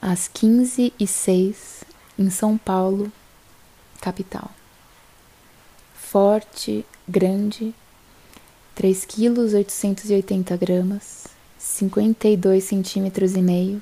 [0.00, 1.84] às 15 e 06
[2.16, 3.10] em São Paulo,
[4.00, 4.50] capital
[6.10, 7.72] forte, grande,
[8.74, 13.78] 3 quilos 880 gramas, 52 centímetros e meio,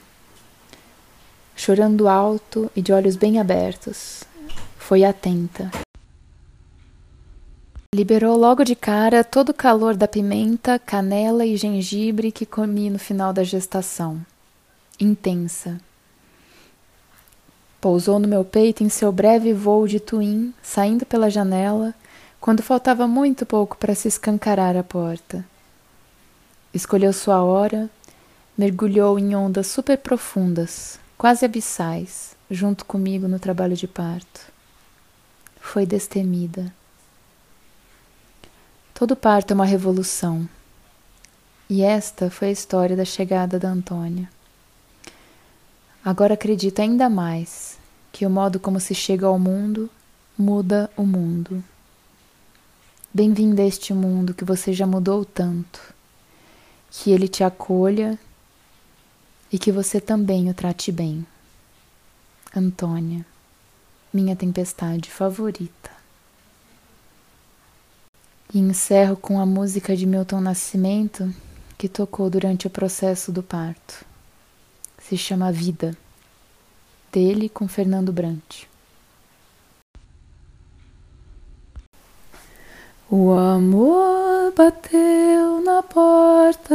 [1.56, 4.24] chorando alto e de olhos bem abertos.
[4.76, 5.70] Foi atenta.
[7.94, 12.98] Liberou logo de cara todo o calor da pimenta, canela e gengibre que comi no
[12.98, 14.20] final da gestação.
[15.00, 15.80] Intensa.
[17.80, 21.94] Pousou no meu peito em seu breve voo de twin, saindo pela janela
[22.40, 25.44] quando faltava muito pouco para se escancarar a porta.
[26.72, 27.90] Escolheu sua hora,
[28.56, 34.52] mergulhou em ondas super profundas, quase abissais, junto comigo no trabalho de parto.
[35.60, 36.72] Foi destemida.
[38.94, 40.48] Todo parto é uma revolução.
[41.70, 44.28] E esta foi a história da chegada da Antônia.
[46.04, 47.78] Agora acredito ainda mais
[48.10, 49.90] que o modo como se chega ao mundo
[50.36, 51.62] muda o mundo.
[53.12, 55.94] Bem-vinda a este mundo que você já mudou tanto.
[56.90, 58.18] Que ele te acolha
[59.50, 61.26] e que você também o trate bem.
[62.54, 63.24] Antônia,
[64.12, 65.90] minha tempestade favorita.
[68.52, 71.34] E encerro com a música de Milton Nascimento
[71.78, 74.04] que tocou durante o processo do parto.
[74.98, 75.96] Se chama Vida,
[77.10, 78.66] dele com Fernando Brant.
[83.10, 86.74] O amor bateu na porta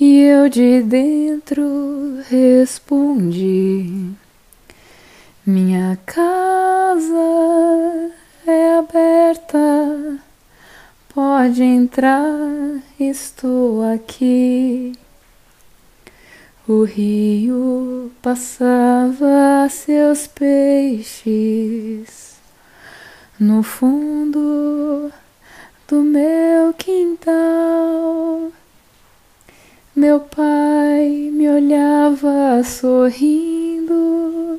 [0.00, 4.10] e eu de dentro respondi:
[5.44, 7.14] Minha casa
[8.46, 10.18] é aberta,
[11.14, 14.94] pode entrar, estou aqui.
[16.66, 21.06] O rio passava seus peixes
[23.38, 25.12] no fundo
[25.86, 28.50] do meu quintal.
[29.94, 34.58] Meu pai me olhava sorrindo,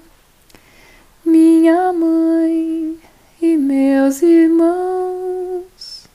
[1.25, 2.97] minha mãe
[3.41, 6.07] e meus irmãos.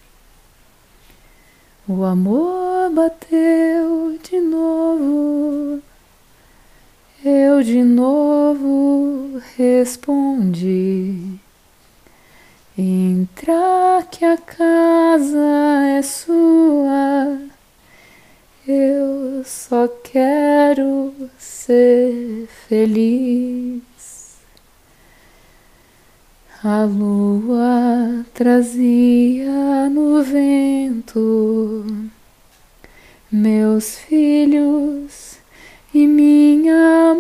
[1.88, 5.82] O amor bateu de novo,
[7.24, 11.41] eu de novo respondi.
[12.76, 17.38] Entra que a casa é sua,
[18.66, 23.82] eu só quero ser feliz.
[26.64, 31.84] A lua trazia no vento
[33.30, 35.38] meus filhos
[35.92, 37.14] e minha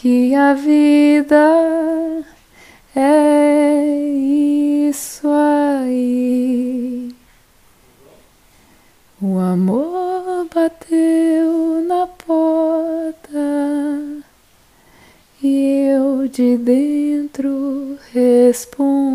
[0.00, 2.24] que a vida
[2.96, 3.84] é
[4.88, 7.14] isso aí.
[9.20, 13.38] O amor bateu na porta
[15.42, 19.10] e eu de dentro respondi.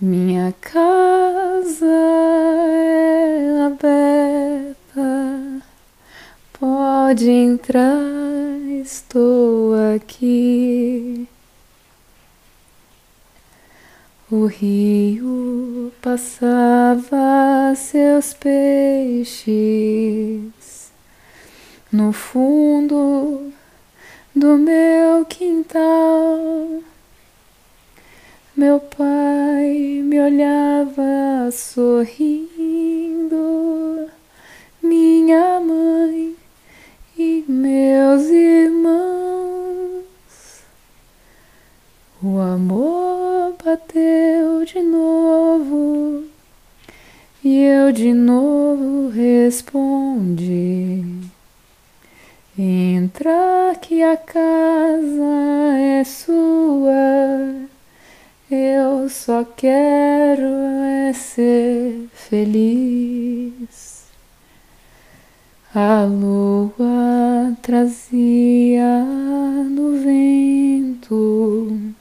[0.00, 4.79] Minha casa é aberta,
[6.60, 7.98] pode entrar,
[8.84, 11.26] estou aqui.
[14.30, 19.50] O rio passava seus peixes
[21.90, 23.50] no fundo
[24.36, 26.80] do meu quintal
[28.56, 32.10] meu pai me olhava sorrindo,
[34.82, 36.36] minha mãe
[37.22, 40.04] e meus irmãos.
[42.22, 46.24] O amor bateu de novo
[47.44, 51.04] e eu de novo respondi.
[52.58, 56.90] Entra que a casa é sua
[58.50, 60.42] eu só quero
[60.84, 63.99] é ser feliz.
[65.72, 69.04] A lua trazia
[69.70, 71.92] no vento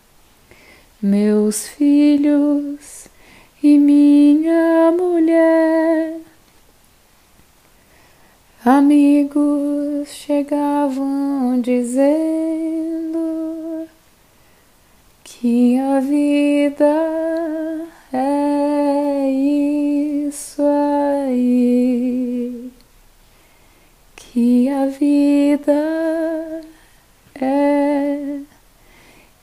[1.00, 3.08] meus filhos
[3.62, 6.18] e minha mulher.
[8.66, 12.28] Amigos chegavam dizendo
[15.24, 17.08] que a vida
[18.12, 22.39] é isso aí,
[24.40, 25.74] que a vida
[27.36, 28.40] é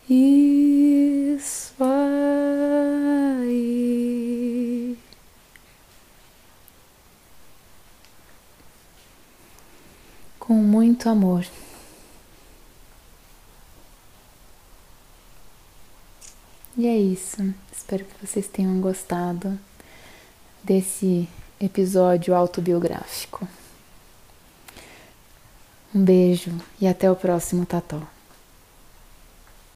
[0.08, 1.74] isso
[3.34, 3.76] aí.
[10.38, 11.44] Com muito amor.
[16.74, 17.54] E é isso.
[17.70, 19.60] Espero que vocês tenham gostado
[20.64, 21.28] desse
[21.60, 23.46] episódio autobiográfico.
[25.96, 28.02] Um beijo e até o próximo Tató.